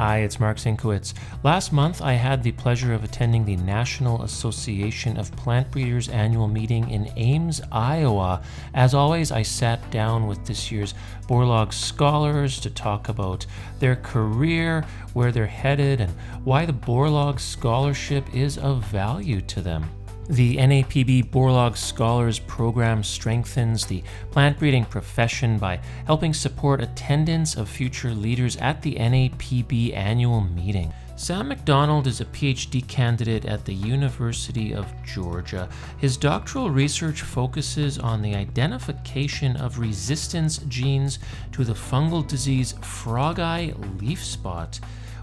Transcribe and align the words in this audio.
Hi, 0.00 0.20
it's 0.20 0.40
Marc 0.40 0.56
Zienkiewicz. 0.56 1.12
Last 1.42 1.74
month, 1.74 2.00
I 2.00 2.14
had 2.14 2.42
the 2.42 2.52
pleasure 2.52 2.94
of 2.94 3.04
attending 3.04 3.44
the 3.44 3.56
National 3.56 4.22
Association 4.22 5.18
of 5.18 5.30
Plant 5.36 5.70
Breeders 5.70 6.08
annual 6.08 6.48
meeting 6.48 6.88
in 6.88 7.12
Ames, 7.18 7.60
Iowa. 7.70 8.40
As 8.72 8.94
always, 8.94 9.30
I 9.30 9.42
sat 9.42 9.90
down 9.90 10.26
with 10.26 10.46
this 10.46 10.72
year's 10.72 10.94
Borlaug 11.28 11.74
scholars 11.74 12.58
to 12.60 12.70
talk 12.70 13.10
about 13.10 13.44
their 13.78 13.96
career, 13.96 14.86
where 15.12 15.32
they're 15.32 15.46
headed, 15.46 16.00
and 16.00 16.12
why 16.44 16.64
the 16.64 16.72
Borlaug 16.72 17.38
Scholarship 17.38 18.34
is 18.34 18.56
of 18.56 18.82
value 18.86 19.42
to 19.42 19.60
them. 19.60 19.84
The 20.28 20.56
NAPB 20.58 21.30
Borlaug 21.30 21.76
Scholars 21.76 22.38
Program 22.38 23.02
strengthens 23.02 23.86
the 23.86 24.02
plant 24.30 24.58
breeding 24.58 24.84
profession 24.84 25.58
by 25.58 25.80
helping 26.06 26.32
support 26.32 26.80
attendance 26.80 27.56
of 27.56 27.68
future 27.68 28.14
leaders 28.14 28.56
at 28.58 28.82
the 28.82 28.94
NAPB 28.94 29.96
annual 29.96 30.40
meeting. 30.40 30.92
Sam 31.16 31.48
McDonald 31.48 32.06
is 32.06 32.22
a 32.22 32.24
PhD 32.24 32.86
candidate 32.88 33.44
at 33.44 33.66
the 33.66 33.74
University 33.74 34.72
of 34.72 34.86
Georgia. 35.04 35.68
His 35.98 36.16
doctoral 36.16 36.70
research 36.70 37.20
focuses 37.20 37.98
on 37.98 38.22
the 38.22 38.34
identification 38.34 39.54
of 39.56 39.78
resistance 39.78 40.58
genes 40.68 41.18
to 41.52 41.62
the 41.62 41.74
fungal 41.74 42.26
disease 42.26 42.72
frog 42.80 43.38
eye 43.38 43.74
leaf 43.98 44.24
spot. 44.24 44.80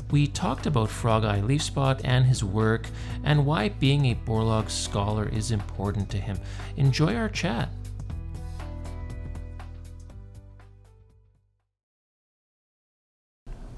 We 0.10 0.28
talked 0.28 0.66
about 0.66 0.90
Frog 0.90 1.26
Eye 1.26 1.42
Leaf 1.42 1.62
Spot 1.62 2.00
and 2.04 2.26
his 2.26 2.44
work 2.44 2.88
and 3.24 3.46
why 3.46 3.70
being 3.70 4.06
a 4.06 4.16
Borlaug 4.16 4.70
scholar 4.70 5.28
is 5.28 5.52
important 5.52 6.10
to 6.12 6.18
him. 6.18 6.40
Enjoy 6.78 7.14
our 7.16 7.28
chat. 7.30 7.70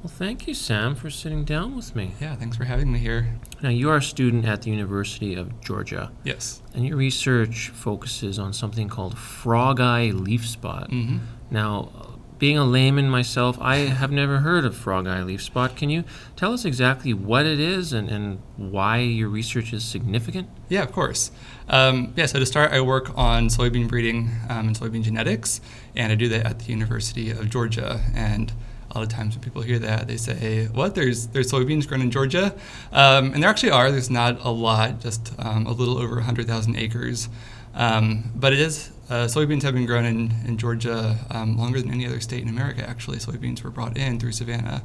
Well, 0.02 0.08
thank 0.08 0.48
you, 0.48 0.54
Sam, 0.54 0.96
for 0.96 1.10
sitting 1.10 1.44
down 1.44 1.76
with 1.76 1.94
me. 1.94 2.14
Yeah, 2.22 2.36
thanks 2.36 2.56
for 2.56 2.64
having 2.64 2.90
me 2.92 3.00
here. 3.00 3.38
Now, 3.62 3.68
you 3.70 3.90
are 3.90 3.98
a 3.98 4.02
student 4.02 4.46
at 4.46 4.62
the 4.62 4.72
University 4.72 5.36
of 5.36 5.60
Georgia, 5.60 6.12
Yes. 6.24 6.62
and 6.74 6.86
your 6.86 6.96
research 6.96 7.68
focuses 7.70 8.40
on 8.40 8.54
something 8.54 8.88
called 8.88 9.18
frog 9.18 9.82
eye 9.82 10.12
leaf 10.12 10.48
spot. 10.48 10.90
Mm-hmm. 10.90 11.18
Now, 11.52 12.09
being 12.40 12.58
a 12.58 12.64
layman 12.64 13.10
myself, 13.10 13.58
I 13.60 13.78
have 13.78 14.12
never 14.12 14.40
heard 14.40 14.66
of 14.66 14.76
frog 14.76 15.08
eye 15.08 15.22
leaf 15.22 15.44
spot. 15.44 15.76
Can 15.76 15.90
you 15.90 16.06
tell 16.36 16.54
us 16.54 16.64
exactly 16.66 17.14
what 17.14 17.46
it 17.46 17.60
is 17.60 17.92
and, 17.92 18.10
and 18.10 18.42
why 18.56 19.00
your 19.00 19.28
research 19.28 19.74
is 19.74 19.84
significant? 19.84 20.50
Yeah, 20.70 20.84
of 20.84 20.92
course. 20.94 21.32
Um, 21.68 22.14
yeah, 22.16 22.26
so 22.26 22.40
to 22.40 22.46
start, 22.46 22.72
I 22.72 22.80
work 22.82 23.12
on 23.18 23.50
soybean 23.50 23.90
breeding 23.90 24.32
um, 24.50 24.68
and 24.68 24.76
soybean 24.76 25.04
genetics, 25.04 25.60
and 25.96 26.12
I 26.12 26.16
do 26.16 26.30
that 26.30 26.46
at 26.46 26.60
the 26.60 26.72
University 26.72 27.30
of 27.30 27.50
Georgia. 27.50 28.02
And 28.16 28.54
a 28.92 28.98
lot 28.98 29.04
of 29.04 29.10
times 29.10 29.36
when 29.36 29.44
people 29.44 29.62
hear 29.62 29.80
that, 29.80 30.08
they 30.08 30.18
say, 30.18 30.68
"What? 30.68 30.96
There's 30.96 31.28
there's 31.28 31.52
soybeans 31.52 31.88
grown 31.88 32.02
in 32.02 32.12
Georgia?" 32.12 32.56
Um, 32.92 33.34
and 33.34 33.44
there 33.44 33.50
actually 33.50 33.72
are. 33.72 33.92
There's 33.92 34.10
not 34.10 34.44
a 34.44 34.50
lot, 34.50 35.02
just 35.02 35.34
um, 35.40 35.66
a 35.68 35.72
little 35.72 35.98
over 35.98 36.16
100,000 36.16 36.76
acres. 36.76 37.30
Um, 37.76 38.32
but 38.36 38.54
it 38.54 38.60
is. 38.60 38.92
Uh, 39.10 39.26
soybeans 39.26 39.64
have 39.64 39.74
been 39.74 39.86
grown 39.86 40.06
in, 40.06 40.32
in 40.46 40.58
Georgia 40.58 41.18
um, 41.32 41.58
longer 41.58 41.82
than 41.82 41.92
any 41.92 42.06
other 42.06 42.20
state 42.20 42.44
in 42.44 42.50
America. 42.50 42.88
Actually, 42.88 43.18
soybeans 43.18 43.64
were 43.64 43.72
brought 43.72 43.98
in 43.98 44.20
through 44.20 44.32
Savannah. 44.32 44.84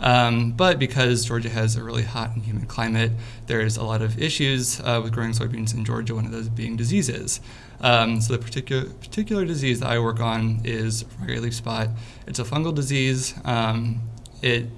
Um, 0.00 0.52
but 0.52 0.78
because 0.78 1.24
Georgia 1.24 1.48
has 1.48 1.76
a 1.76 1.84
really 1.84 2.02
hot 2.02 2.34
and 2.34 2.44
humid 2.44 2.68
climate, 2.68 3.12
there's 3.46 3.76
a 3.76 3.84
lot 3.84 4.02
of 4.02 4.20
issues 4.20 4.80
uh, 4.80 5.00
with 5.02 5.12
growing 5.12 5.32
soybeans 5.32 5.74
in 5.74 5.84
Georgia. 5.84 6.14
One 6.14 6.26
of 6.26 6.32
those 6.32 6.48
being 6.48 6.76
diseases. 6.76 7.40
Um, 7.80 8.20
so 8.20 8.32
the 8.32 8.38
particular 8.38 8.84
particular 8.86 9.44
disease 9.44 9.80
that 9.80 9.90
I 9.90 9.98
work 9.98 10.20
on 10.20 10.60
is 10.64 11.04
frog 11.18 11.30
leaf 11.30 11.54
spot. 11.54 11.88
It's 12.26 12.38
a 12.38 12.44
fungal 12.44 12.74
disease. 12.74 13.34
Um, 13.44 14.00
it 14.42 14.68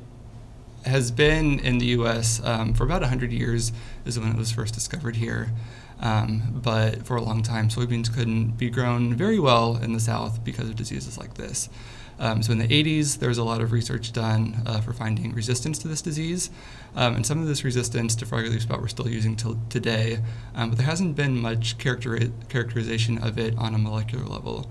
has 0.87 1.11
been 1.11 1.59
in 1.61 1.79
the 1.79 1.87
U.S. 1.87 2.41
Um, 2.45 2.75
for 2.75 2.85
about 2.85 3.01
100 3.01 3.33
years. 3.33 3.73
Is 4.05 4.19
when 4.19 4.31
it 4.31 4.37
was 4.37 4.53
first 4.53 4.75
discovered 4.75 5.17
here. 5.17 5.51
Um, 6.01 6.61
but 6.63 7.07
for 7.07 7.17
a 7.17 7.23
long 7.23 7.43
time, 7.43 7.69
soybeans 7.69 8.13
couldn't 8.13 8.59
be 8.59 8.71
grown 8.71 9.15
very 9.15 9.39
well 9.39 9.77
in 9.77 9.93
the 9.93 10.01
South 10.01 10.45
because 10.45 10.69
of 10.69 10.77
diseases 10.77 11.17
like 11.19 11.35
this. 11.35 11.69
Um, 12.19 12.43
so 12.43 12.53
in 12.53 12.59
the 12.59 12.69
80s, 12.69 13.19
there 13.19 13.29
was 13.29 13.39
a 13.39 13.45
lot 13.45 13.61
of 13.61 13.73
research 13.73 14.13
done 14.13 14.63
uh, 14.67 14.81
for 14.81 14.93
finding 14.93 15.33
resistance 15.33 15.79
to 15.81 15.89
this 15.89 16.01
disease. 16.01 16.51
Um, 16.95 17.17
and 17.17 17.27
some 17.27 17.41
of 17.41 17.47
this 17.47 17.63
resistance 17.63 18.15
to 18.17 18.27
frog 18.27 18.45
leaf 18.45 18.63
spot 18.63 18.81
we're 18.81 18.89
still 18.89 19.09
using 19.09 19.37
till 19.37 19.59
today, 19.69 20.21
um, 20.55 20.71
but 20.71 20.79
there 20.79 20.87
hasn't 20.87 21.15
been 21.15 21.39
much 21.39 21.77
characteri- 21.77 22.33
characterization 22.49 23.19
of 23.19 23.39
it 23.39 23.57
on 23.59 23.75
a 23.75 23.79
molecular 23.79 24.25
level. 24.25 24.71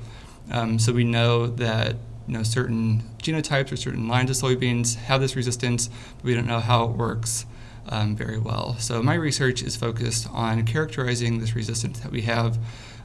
Um, 0.51 0.79
so 0.79 0.91
we 0.91 1.03
know 1.03 1.47
that 1.47 1.97
you 2.27 2.33
know 2.33 2.43
certain 2.43 3.03
genotypes 3.21 3.71
or 3.71 3.75
certain 3.75 4.07
lines 4.07 4.29
of 4.29 4.35
soybeans 4.35 4.95
have 4.95 5.21
this 5.21 5.35
resistance, 5.35 5.89
but 6.17 6.25
we 6.25 6.33
don't 6.33 6.47
know 6.47 6.59
how 6.59 6.85
it 6.85 6.91
works 6.91 7.45
um, 7.89 8.15
very 8.15 8.37
well. 8.37 8.75
So 8.79 9.01
my 9.03 9.15
research 9.15 9.61
is 9.61 9.75
focused 9.75 10.27
on 10.31 10.65
characterizing 10.65 11.39
this 11.39 11.55
resistance 11.55 11.99
that 11.99 12.11
we 12.11 12.21
have 12.21 12.57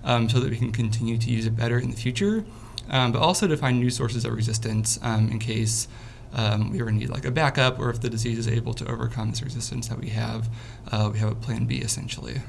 um, 0.04 0.28
so 0.28 0.40
that 0.40 0.50
we 0.50 0.56
can 0.56 0.72
continue 0.72 1.18
to 1.18 1.30
use 1.30 1.46
it 1.46 1.56
better 1.56 1.78
in 1.78 1.90
the 1.90 1.96
future, 1.96 2.44
um, 2.88 3.12
but 3.12 3.20
also 3.20 3.46
to 3.46 3.56
find 3.56 3.78
new 3.78 3.90
sources 3.90 4.24
of 4.24 4.32
resistance 4.32 4.98
um, 5.02 5.30
in 5.30 5.38
case 5.38 5.88
um, 6.32 6.70
we 6.70 6.80
ever 6.80 6.92
need 6.92 7.10
like 7.10 7.24
a 7.24 7.30
backup 7.30 7.78
or 7.78 7.90
if 7.90 8.00
the 8.00 8.08
disease 8.08 8.38
is 8.38 8.48
able 8.48 8.72
to 8.74 8.88
overcome 8.88 9.30
this 9.30 9.42
resistance 9.42 9.88
that 9.88 9.98
we 9.98 10.10
have, 10.10 10.48
uh, 10.90 11.10
we 11.12 11.18
have 11.18 11.30
a 11.30 11.34
plan 11.34 11.66
B 11.66 11.78
essentially. 11.78 12.40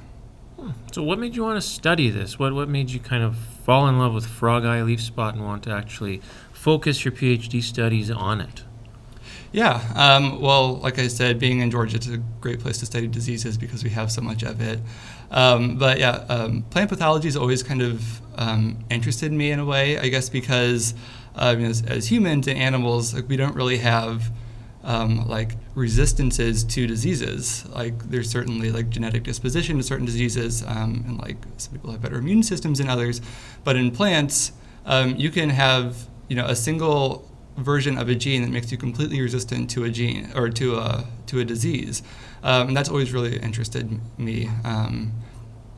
So, 0.92 1.02
what 1.02 1.18
made 1.18 1.36
you 1.36 1.44
want 1.44 1.60
to 1.60 1.68
study 1.68 2.12
this? 2.12 2.38
What 2.38 2.54
what 2.54 2.70
made 2.70 2.92
you 2.92 3.00
kind 3.00 3.24
of 3.24 3.36
fall 3.36 3.88
in 3.88 3.98
love 3.98 4.14
with 4.14 4.28
frog 4.28 4.64
eye 4.64 4.84
leaf 4.84 5.02
spot 5.02 5.34
and 5.34 5.44
want 5.44 5.64
to 5.64 5.72
actually 5.72 6.22
focus 6.62 7.04
your 7.04 7.12
PhD 7.12 7.60
studies 7.64 8.12
on 8.12 8.40
it? 8.40 8.64
Yeah, 9.52 9.82
um, 9.96 10.40
well, 10.40 10.76
like 10.76 11.00
I 11.00 11.08
said, 11.08 11.40
being 11.40 11.60
in 11.60 11.72
Georgia, 11.72 11.98
it's 11.98 12.08
a 12.08 12.20
great 12.40 12.60
place 12.60 12.78
to 12.78 12.86
study 12.86 13.08
diseases 13.08 13.58
because 13.58 13.84
we 13.84 13.90
have 13.90 14.12
so 14.12 14.22
much 14.22 14.44
of 14.44 14.62
it. 14.62 14.80
Um, 15.32 15.78
but 15.78 15.98
yeah, 15.98 16.24
um, 16.30 16.62
plant 16.70 16.90
pathology 16.90 17.28
has 17.28 17.36
always 17.36 17.64
kind 17.64 17.82
of 17.82 18.22
um, 18.36 18.78
interested 18.92 19.32
me 19.32 19.50
in 19.50 19.58
a 19.60 19.66
way, 19.66 19.98
I 19.98 20.08
guess, 20.10 20.30
because 20.30 20.94
um, 21.36 21.66
as, 21.66 21.84
as, 21.84 22.12
humans 22.12 22.48
and 22.48 22.60
animals, 22.60 23.16
like, 23.16 23.28
we 23.28 23.38
don't 23.38 23.56
really 23.56 23.78
have 23.78 24.32
um, 24.84 25.28
like 25.28 25.56
resistances 25.74 26.64
to 26.64 26.86
diseases. 26.86 27.68
Like 27.70 27.98
there's 28.10 28.30
certainly 28.30 28.72
like 28.72 28.90
genetic 28.90 29.24
disposition 29.24 29.78
to 29.78 29.84
certain 29.84 30.06
diseases, 30.06 30.62
and 30.62 31.18
like 31.18 31.38
some 31.58 31.74
people 31.74 31.92
have 31.92 32.02
better 32.02 32.18
immune 32.18 32.44
systems 32.44 32.78
than 32.78 32.88
others. 32.88 33.20
But 33.64 33.78
in 33.78 33.90
plants, 33.90 34.52
you 34.88 35.32
can 35.32 35.50
have 35.50 36.08
you 36.28 36.36
know 36.36 36.46
a 36.46 36.56
single 36.56 37.28
version 37.58 37.98
of 37.98 38.09
a 38.09 38.16
gene 38.16 38.42
that 38.42 38.50
makes 38.50 38.72
you 38.72 38.78
completely 38.78 39.22
resistant 39.22 39.70
to 39.70 39.84
a 39.84 39.90
gene 39.90 40.32
or 40.36 40.50
to 40.50 40.76
a 40.78 41.06
to 41.28 41.40
a 41.40 41.46
disease, 41.46 42.04
um, 42.44 42.70
and 42.70 42.78
that's 42.78 42.90
always 42.90 43.14
really 43.14 43.38
interested 43.38 44.00
me. 44.18 44.50
Um, 44.64 45.14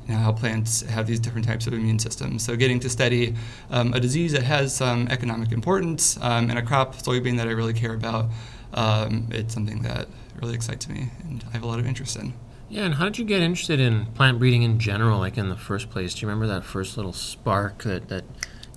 you 0.08 0.14
know, 0.14 0.20
how 0.20 0.34
plants 0.34 0.82
have 0.82 1.08
these 1.08 1.20
different 1.20 1.48
types 1.48 1.66
of 1.66 1.72
immune 1.72 1.98
systems. 1.98 2.44
So, 2.44 2.58
getting 2.58 2.78
to 2.82 2.90
study 2.90 3.36
um, 3.70 3.94
a 3.94 4.02
disease 4.02 4.34
that 4.34 4.44
has 4.44 4.76
some 4.76 5.08
economic 5.08 5.54
importance 5.54 6.18
um, 6.22 6.50
and 6.50 6.60
a 6.60 6.62
crop, 6.62 6.96
soybean, 6.96 7.38
that 7.38 7.48
I 7.48 7.52
really 7.52 7.74
care 7.74 7.94
about, 7.94 8.26
um, 8.74 9.30
it's 9.32 9.54
something 9.54 9.82
that 9.84 10.08
really 10.42 10.56
excites 10.56 10.90
me 10.90 11.10
and 11.24 11.44
I 11.50 11.54
have 11.54 11.64
a 11.64 11.68
lot 11.68 11.80
of 11.80 11.88
interest 11.88 12.18
in. 12.18 12.34
Yeah, 12.70 12.86
and 12.86 12.96
how 12.96 13.06
did 13.06 13.20
you 13.20 13.26
get 13.26 13.42
interested 13.42 13.80
in 13.80 14.08
plant 14.08 14.40
breeding 14.40 14.64
in 14.64 14.80
general, 14.80 15.20
like 15.20 15.38
in 15.38 15.50
the 15.50 15.56
first 15.56 15.90
place? 15.90 16.16
Do 16.16 16.22
you 16.22 16.28
remember 16.28 16.48
that 16.48 16.64
first 16.64 16.98
little 16.98 17.14
spark 17.14 17.84
that, 17.84 18.10
that 18.10 18.24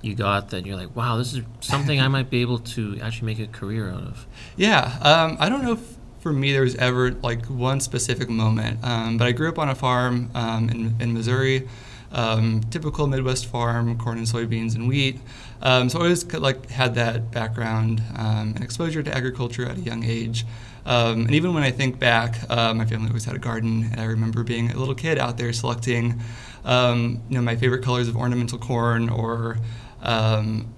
you 0.03 0.15
got 0.15 0.51
that 0.51 0.67
you're 0.67 0.77
like, 0.77 0.95
wow, 0.95 1.17
this 1.17 1.35
is 1.35 1.43
something 1.61 2.01
I 2.01 2.09
might 2.09 2.31
be 2.31 2.41
able 2.43 2.59
to 2.61 2.99
actually 3.03 3.27
make 3.27 3.39
a 3.39 3.47
career 3.51 3.91
out 3.91 4.03
of? 4.03 4.27
Yeah, 4.57 4.99
um, 5.03 5.37
I 5.41 5.49
don't 5.49 5.63
know 5.63 5.73
if 5.73 5.97
for 6.21 6.33
me 6.33 6.53
there 6.53 6.63
was 6.63 6.75
ever 6.77 7.13
like 7.13 7.47
one 7.47 7.81
specific 7.81 8.29
moment, 8.29 8.81
um, 8.83 9.17
but 9.17 9.27
I 9.27 9.33
grew 9.33 9.49
up 9.49 9.59
on 9.59 9.69
a 9.69 9.75
farm 9.75 10.31
um, 10.35 10.69
in, 10.69 10.97
in 11.01 11.13
Missouri. 11.13 11.69
Um, 12.13 12.63
typical 12.71 13.09
Midwest 13.09 13.47
farm, 13.47 13.99
corn 13.99 14.19
and 14.19 14.27
soybeans 14.27 14.75
and 14.77 14.89
wheat. 14.89 15.19
Um, 15.61 15.89
so 15.89 15.99
I 15.99 16.03
always 16.03 16.25
like 16.33 16.71
had 16.71 16.95
that 16.95 17.31
background 17.31 18.01
um, 18.17 18.53
and 18.55 18.63
exposure 18.63 19.03
to 19.03 19.15
agriculture 19.15 19.67
at 19.67 19.77
a 19.77 19.81
young 19.81 20.05
age. 20.05 20.47
Um, 20.87 21.23
and 21.23 21.35
even 21.35 21.53
when 21.53 21.65
I 21.65 21.73
think 21.73 21.99
back, 21.99 22.39
uh, 22.49 22.73
my 22.73 22.87
family 22.87 23.09
always 23.09 23.25
had 23.25 23.35
a 23.35 23.41
garden, 23.41 23.89
and 23.91 24.01
I 24.01 24.05
remember 24.05 24.45
being 24.45 24.71
a 24.71 24.77
little 24.79 24.95
kid 24.95 25.19
out 25.19 25.37
there 25.37 25.53
selecting, 25.53 26.23
um, 26.65 27.21
you 27.29 27.35
know, 27.35 27.43
my 27.43 27.57
favorite 27.57 27.83
colors 27.83 28.07
of 28.07 28.17
ornamental 28.17 28.59
corn 28.59 29.09
or 29.09 29.59
um, 30.07 30.73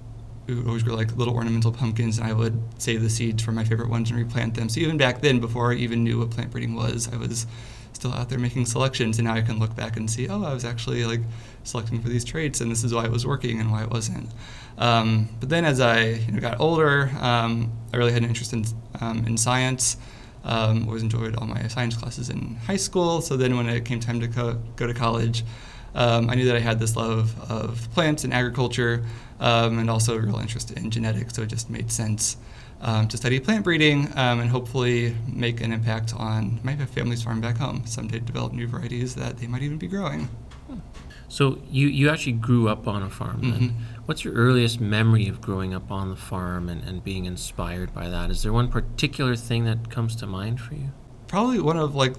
we 0.46 0.54
would 0.54 0.66
always 0.66 0.82
grow 0.82 0.94
like 0.94 1.14
little 1.16 1.34
ornamental 1.34 1.70
pumpkins, 1.70 2.18
and 2.18 2.26
I 2.26 2.32
would 2.32 2.60
save 2.78 3.02
the 3.02 3.10
seeds 3.10 3.42
from 3.42 3.54
my 3.54 3.64
favorite 3.64 3.90
ones 3.90 4.10
and 4.10 4.18
replant 4.18 4.54
them. 4.54 4.68
So 4.68 4.80
even 4.80 4.96
back 4.96 5.20
then, 5.20 5.38
before 5.38 5.72
I 5.72 5.76
even 5.76 6.02
knew 6.02 6.18
what 6.18 6.30
plant 6.30 6.50
breeding 6.50 6.74
was, 6.74 7.08
I 7.12 7.16
was 7.16 7.46
still 7.92 8.14
out 8.14 8.30
there 8.30 8.38
making 8.38 8.64
selections, 8.64 9.18
and 9.18 9.28
now 9.28 9.34
I 9.34 9.42
can 9.42 9.58
look 9.58 9.76
back 9.76 9.96
and 9.96 10.10
see, 10.10 10.26
oh, 10.28 10.42
I 10.42 10.54
was 10.54 10.64
actually 10.64 11.04
like 11.04 11.20
selecting 11.64 12.00
for 12.00 12.08
these 12.08 12.24
traits, 12.24 12.62
and 12.62 12.70
this 12.70 12.82
is 12.82 12.94
why 12.94 13.04
it 13.04 13.10
was 13.10 13.26
working 13.26 13.60
and 13.60 13.70
why 13.70 13.82
it 13.82 13.90
wasn't. 13.90 14.30
Um, 14.78 15.28
but 15.38 15.50
then 15.50 15.64
as 15.64 15.80
I 15.80 16.02
you 16.02 16.32
know, 16.32 16.40
got 16.40 16.58
older, 16.60 17.10
um, 17.20 17.70
I 17.92 17.98
really 17.98 18.12
had 18.12 18.22
an 18.22 18.28
interest 18.28 18.52
in 18.54 18.64
um, 19.00 19.26
in 19.26 19.36
science. 19.36 19.98
Um, 20.44 20.86
always 20.86 21.02
enjoyed 21.02 21.36
all 21.36 21.46
my 21.46 21.66
science 21.66 21.94
classes 21.94 22.30
in 22.30 22.56
high 22.66 22.76
school. 22.76 23.20
So 23.20 23.36
then 23.36 23.56
when 23.56 23.68
it 23.68 23.84
came 23.84 24.00
time 24.00 24.20
to 24.20 24.28
co- 24.28 24.58
go 24.76 24.86
to 24.86 24.94
college, 24.94 25.44
um, 25.94 26.28
I 26.30 26.34
knew 26.34 26.44
that 26.46 26.56
I 26.56 26.60
had 26.60 26.78
this 26.78 26.96
love 26.96 27.34
of 27.50 27.88
plants 27.94 28.24
and 28.24 28.32
agriculture, 28.32 29.04
um, 29.40 29.78
and 29.78 29.90
also 29.90 30.16
a 30.16 30.20
real 30.20 30.38
interest 30.38 30.70
in 30.72 30.90
genetics. 30.90 31.34
So 31.34 31.42
it 31.42 31.48
just 31.48 31.70
made 31.70 31.90
sense 31.90 32.36
um, 32.80 33.08
to 33.08 33.16
study 33.16 33.40
plant 33.40 33.64
breeding 33.64 34.06
um, 34.16 34.40
and 34.40 34.50
hopefully 34.50 35.16
make 35.26 35.60
an 35.60 35.72
impact 35.72 36.14
on 36.16 36.60
my 36.62 36.76
family's 36.76 37.22
farm 37.22 37.40
back 37.40 37.56
home. 37.56 37.86
Someday 37.86 38.18
to 38.18 38.24
develop 38.24 38.52
new 38.52 38.66
varieties 38.68 39.14
that 39.16 39.38
they 39.38 39.46
might 39.46 39.62
even 39.62 39.78
be 39.78 39.88
growing. 39.88 40.28
So 41.30 41.58
you, 41.70 41.88
you 41.88 42.08
actually 42.08 42.32
grew 42.32 42.68
up 42.68 42.88
on 42.88 43.02
a 43.02 43.10
farm 43.10 43.40
then. 43.42 43.60
Mhm. 43.60 43.74
What's 44.06 44.24
your 44.24 44.32
earliest 44.32 44.80
memory 44.80 45.28
of 45.28 45.42
growing 45.42 45.74
up 45.74 45.90
on 45.92 46.08
the 46.08 46.16
farm 46.16 46.70
and, 46.70 46.82
and 46.84 47.04
being 47.04 47.26
inspired 47.26 47.92
by 47.92 48.08
that? 48.08 48.30
Is 48.30 48.42
there 48.42 48.52
one 48.52 48.68
particular 48.68 49.36
thing 49.36 49.66
that 49.66 49.90
comes 49.90 50.16
to 50.16 50.26
mind 50.26 50.58
for 50.58 50.74
you? 50.74 50.90
Probably 51.26 51.60
one 51.60 51.76
of 51.76 51.94
like 51.94 52.14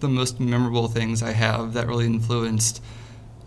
the 0.00 0.08
most 0.08 0.40
memorable 0.40 0.88
things 0.88 1.22
I 1.22 1.32
have 1.32 1.72
that 1.74 1.86
really 1.86 2.06
influenced 2.06 2.82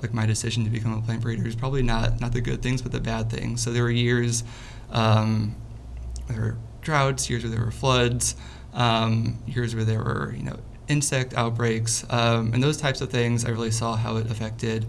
like 0.01 0.13
my 0.13 0.25
decision 0.25 0.63
to 0.63 0.69
become 0.69 0.93
a 0.93 1.01
plant 1.01 1.21
breeder 1.21 1.47
is 1.47 1.55
probably 1.55 1.83
not 1.83 2.19
not 2.19 2.31
the 2.33 2.41
good 2.41 2.61
things 2.61 2.81
but 2.81 2.91
the 2.91 2.99
bad 2.99 3.29
things. 3.29 3.61
So 3.61 3.71
there 3.71 3.83
were 3.83 3.91
years 3.91 4.43
um, 4.91 5.55
there 6.27 6.41
were 6.41 6.57
droughts, 6.81 7.29
years 7.29 7.43
where 7.43 7.51
there 7.51 7.63
were 7.63 7.71
floods, 7.71 8.35
um, 8.73 9.39
years 9.47 9.75
where 9.75 9.85
there 9.85 9.99
were 9.99 10.33
you 10.35 10.43
know 10.43 10.57
insect 10.87 11.33
outbreaks, 11.33 12.05
um, 12.09 12.53
and 12.53 12.61
those 12.61 12.77
types 12.77 13.01
of 13.01 13.09
things. 13.09 13.45
I 13.45 13.49
really 13.49 13.71
saw 13.71 13.95
how 13.95 14.17
it 14.17 14.29
affected 14.29 14.85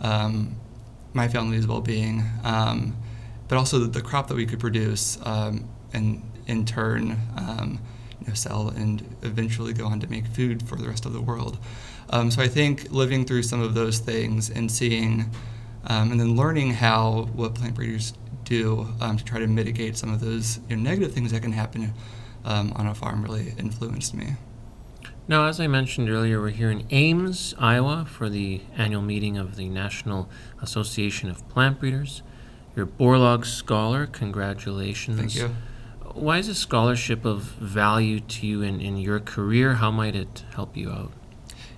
um, 0.00 0.56
my 1.12 1.28
family's 1.28 1.66
well-being, 1.66 2.22
um, 2.44 2.96
but 3.48 3.58
also 3.58 3.78
the, 3.78 3.86
the 3.86 4.02
crop 4.02 4.28
that 4.28 4.34
we 4.34 4.46
could 4.46 4.60
produce, 4.60 5.18
um, 5.24 5.68
and 5.92 6.22
in 6.46 6.64
turn, 6.64 7.16
um, 7.36 7.80
you 8.20 8.28
know, 8.28 8.34
sell 8.34 8.68
and 8.68 9.02
eventually 9.22 9.72
go 9.72 9.86
on 9.86 10.00
to 10.00 10.06
make 10.08 10.26
food 10.26 10.66
for 10.68 10.76
the 10.76 10.88
rest 10.88 11.06
of 11.06 11.12
the 11.12 11.20
world. 11.20 11.58
Um, 12.10 12.30
so 12.30 12.42
I 12.42 12.48
think 12.48 12.90
living 12.90 13.24
through 13.24 13.42
some 13.42 13.60
of 13.60 13.74
those 13.74 13.98
things 13.98 14.50
and 14.50 14.70
seeing, 14.70 15.30
um, 15.84 16.10
and 16.10 16.20
then 16.20 16.36
learning 16.36 16.74
how 16.74 17.28
what 17.34 17.54
plant 17.54 17.74
breeders 17.74 18.14
do 18.44 18.88
um, 19.00 19.16
to 19.16 19.24
try 19.24 19.38
to 19.38 19.46
mitigate 19.46 19.96
some 19.96 20.12
of 20.12 20.20
those 20.20 20.58
you 20.68 20.76
know, 20.76 20.82
negative 20.82 21.12
things 21.12 21.32
that 21.32 21.42
can 21.42 21.52
happen 21.52 21.92
um, 22.44 22.72
on 22.76 22.86
a 22.86 22.94
farm 22.94 23.22
really 23.22 23.54
influenced 23.58 24.14
me. 24.14 24.36
Now, 25.28 25.46
as 25.46 25.60
I 25.60 25.66
mentioned 25.66 26.08
earlier, 26.08 26.40
we're 26.40 26.48
here 26.48 26.70
in 26.70 26.86
Ames, 26.90 27.54
Iowa 27.58 28.06
for 28.08 28.30
the 28.30 28.62
annual 28.78 29.02
meeting 29.02 29.36
of 29.36 29.56
the 29.56 29.68
National 29.68 30.30
Association 30.62 31.28
of 31.28 31.46
Plant 31.50 31.80
Breeders. 31.80 32.22
You're 32.74 32.86
a 32.86 32.88
Borlaug 32.88 33.44
Scholar. 33.44 34.06
Congratulations. 34.06 35.18
Thank 35.18 35.34
you. 35.34 35.54
Why 36.18 36.38
is 36.38 36.48
a 36.48 36.54
scholarship 36.54 37.24
of 37.24 37.42
value 37.42 38.18
to 38.18 38.46
you 38.46 38.62
in, 38.62 38.80
in 38.80 38.96
your 38.96 39.20
career? 39.20 39.74
How 39.74 39.92
might 39.92 40.16
it 40.16 40.42
help 40.52 40.76
you 40.76 40.90
out? 40.90 41.12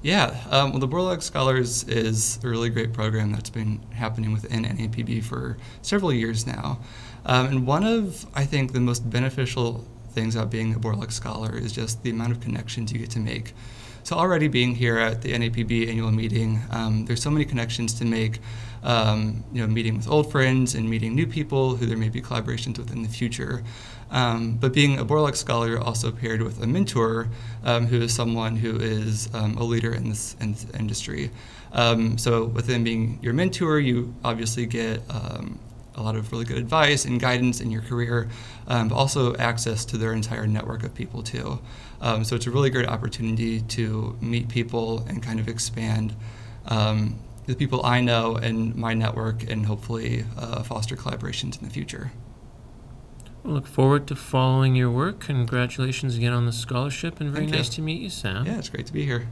Yeah, 0.00 0.34
um, 0.48 0.70
well, 0.70 0.80
the 0.80 0.88
Borlaug 0.88 1.22
Scholars 1.22 1.84
is 1.84 2.42
a 2.42 2.48
really 2.48 2.70
great 2.70 2.94
program 2.94 3.32
that's 3.32 3.50
been 3.50 3.82
happening 3.92 4.32
within 4.32 4.64
NAPB 4.64 5.22
for 5.24 5.58
several 5.82 6.10
years 6.10 6.46
now. 6.46 6.80
Um, 7.26 7.46
and 7.48 7.66
one 7.66 7.84
of, 7.84 8.24
I 8.34 8.46
think, 8.46 8.72
the 8.72 8.80
most 8.80 9.10
beneficial 9.10 9.86
things 10.12 10.36
about 10.36 10.50
being 10.50 10.74
a 10.74 10.78
Borlaug 10.78 11.12
Scholar 11.12 11.54
is 11.54 11.72
just 11.72 12.02
the 12.02 12.08
amount 12.08 12.32
of 12.32 12.40
connections 12.40 12.92
you 12.92 12.98
get 12.98 13.10
to 13.10 13.20
make. 13.20 13.52
So, 14.02 14.16
already 14.16 14.48
being 14.48 14.74
here 14.74 14.98
at 14.98 15.22
the 15.22 15.32
NAPB 15.32 15.88
annual 15.88 16.10
meeting, 16.10 16.60
um, 16.70 17.04
there's 17.06 17.22
so 17.22 17.30
many 17.30 17.44
connections 17.44 17.94
to 17.94 18.04
make. 18.04 18.38
Um, 18.82 19.44
you 19.52 19.60
know, 19.60 19.66
meeting 19.66 19.98
with 19.98 20.08
old 20.08 20.32
friends 20.32 20.74
and 20.74 20.88
meeting 20.88 21.14
new 21.14 21.26
people 21.26 21.76
who 21.76 21.84
there 21.84 21.98
may 21.98 22.08
be 22.08 22.22
collaborations 22.22 22.78
with 22.78 22.90
in 22.90 23.02
the 23.02 23.10
future. 23.10 23.62
Um, 24.10 24.56
but 24.56 24.72
being 24.72 24.98
a 24.98 25.04
Borlaug 25.04 25.36
scholar, 25.36 25.78
also 25.78 26.10
paired 26.10 26.42
with 26.42 26.62
a 26.62 26.66
mentor 26.66 27.28
um, 27.62 27.86
who 27.86 28.00
is 28.00 28.14
someone 28.14 28.56
who 28.56 28.76
is 28.76 29.28
um, 29.34 29.56
a 29.56 29.64
leader 29.64 29.92
in 29.92 30.08
this, 30.08 30.34
in 30.40 30.52
this 30.52 30.66
industry. 30.78 31.30
Um, 31.72 32.18
so 32.18 32.46
within 32.46 32.82
being 32.82 33.18
your 33.22 33.32
mentor, 33.32 33.78
you 33.78 34.14
obviously 34.24 34.66
get 34.66 35.02
um, 35.08 35.58
a 35.94 36.02
lot 36.02 36.16
of 36.16 36.30
really 36.32 36.44
good 36.44 36.58
advice 36.58 37.04
and 37.04 37.20
guidance 37.20 37.60
in 37.60 37.70
your 37.70 37.82
career, 37.82 38.28
um, 38.66 38.88
but 38.88 38.96
also 38.96 39.34
access 39.36 39.84
to 39.86 39.98
their 39.98 40.12
entire 40.12 40.46
network 40.46 40.82
of 40.82 40.94
people 40.94 41.22
too. 41.22 41.60
Um, 42.00 42.24
so 42.24 42.36
it's 42.36 42.46
a 42.46 42.50
really 42.50 42.70
great 42.70 42.88
opportunity 42.88 43.60
to 43.60 44.16
meet 44.20 44.48
people 44.48 45.04
and 45.08 45.22
kind 45.22 45.40
of 45.40 45.48
expand 45.48 46.14
um, 46.66 47.18
the 47.46 47.54
people 47.54 47.84
I 47.84 48.00
know 48.00 48.36
and 48.36 48.74
my 48.76 48.94
network, 48.94 49.50
and 49.50 49.66
hopefully 49.66 50.24
uh, 50.38 50.62
foster 50.62 50.96
collaborations 50.96 51.58
in 51.58 51.64
the 51.66 51.70
future. 51.70 52.12
I 53.44 53.48
look 53.48 53.66
forward 53.66 54.06
to 54.08 54.14
following 54.14 54.76
your 54.76 54.90
work. 54.90 55.20
Congratulations 55.20 56.16
again 56.16 56.32
on 56.32 56.46
the 56.46 56.52
scholarship, 56.52 57.20
and 57.20 57.30
very 57.30 57.46
Thank 57.46 57.52
you. 57.52 57.58
nice 57.58 57.68
to 57.70 57.82
meet 57.82 58.00
you, 58.00 58.10
Sam. 58.10 58.46
Yeah, 58.46 58.58
it's 58.58 58.68
great 58.68 58.86
to 58.86 58.92
be 58.92 59.04
here. 59.04 59.28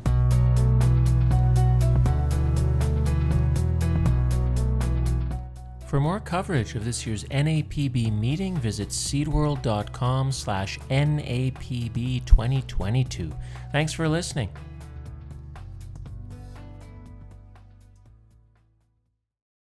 For 5.89 5.99
more 6.01 6.21
coverage 6.21 6.75
of 6.75 6.85
this 6.85 7.07
year's 7.07 7.25
NAPB 7.25 8.13
meeting, 8.13 8.55
visit 8.59 8.91
seedworld.com 8.91 10.33
slash 10.33 10.79
NAPB 10.91 12.27
2022. 12.27 13.33
Thanks 13.73 13.95
for 13.95 14.07
listening. 14.07 14.51